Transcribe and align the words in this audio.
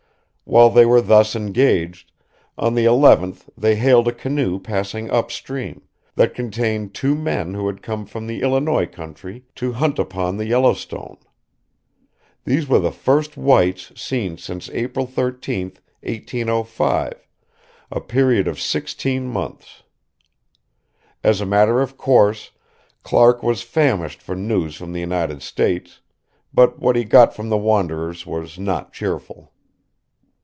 While 0.43 0.69
they 0.69 0.85
were 0.85 0.99
thus 1.01 1.33
engaged, 1.33 2.11
on 2.57 2.75
the 2.75 2.83
11th 2.83 3.47
they 3.57 3.77
hailed 3.77 4.09
a 4.09 4.11
canoe 4.11 4.59
passing 4.59 5.09
up 5.09 5.31
stream, 5.31 5.83
that 6.15 6.35
contained 6.35 6.93
two 6.93 7.15
men 7.15 7.53
who 7.53 7.67
had 7.67 7.81
come 7.81 8.05
from 8.05 8.27
the 8.27 8.41
Illinois 8.41 8.85
country 8.87 9.45
to 9.55 9.71
hunt 9.71 9.97
upon 9.97 10.35
the 10.35 10.45
Yellowstone. 10.47 11.15
These 12.43 12.67
were 12.67 12.79
the 12.79 12.91
first 12.91 13.37
whites 13.37 13.93
seen 13.95 14.37
since 14.37 14.69
April 14.71 15.05
13, 15.05 15.67
1805, 16.03 17.13
a 17.89 18.01
period 18.01 18.49
of 18.49 18.59
sixteen 18.59 19.27
months. 19.29 19.83
As 21.23 21.39
a 21.39 21.45
matter 21.45 21.79
of 21.79 21.95
course 21.95 22.51
Clark 23.03 23.41
was 23.41 23.61
famished 23.61 24.21
for 24.21 24.35
news 24.35 24.75
from 24.75 24.91
the 24.91 24.99
United 24.99 25.41
States; 25.41 26.01
but 26.53 26.77
what 26.77 26.97
he 26.97 27.05
got 27.05 27.33
from 27.33 27.47
the 27.47 27.57
wanderers 27.57 28.25
was 28.25 28.59
not 28.59 28.91
cheerful. 28.91 29.53